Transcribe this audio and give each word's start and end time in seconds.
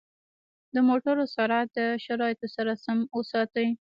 د 0.73 0.75
موټرو 0.87 1.23
سرعت 1.35 1.67
د 1.77 1.79
شرایطو 2.05 2.47
سره 2.55 2.71
سم 2.83 2.97
وساتئ. 3.17 3.67